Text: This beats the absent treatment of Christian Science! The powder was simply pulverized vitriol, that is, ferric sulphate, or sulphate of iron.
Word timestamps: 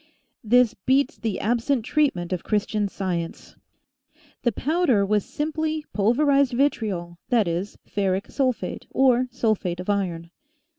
This 0.43 0.73
beats 0.73 1.15
the 1.19 1.39
absent 1.39 1.85
treatment 1.85 2.33
of 2.33 2.43
Christian 2.43 2.87
Science! 2.87 3.55
The 4.41 4.51
powder 4.51 5.05
was 5.05 5.23
simply 5.23 5.85
pulverized 5.93 6.53
vitriol, 6.53 7.19
that 7.29 7.47
is, 7.47 7.77
ferric 7.87 8.31
sulphate, 8.31 8.87
or 8.89 9.27
sulphate 9.29 9.79
of 9.79 9.91
iron. 9.91 10.31